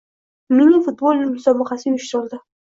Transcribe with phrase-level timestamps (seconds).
[0.59, 2.45] Mini futbol musobaqasi uyushtirildi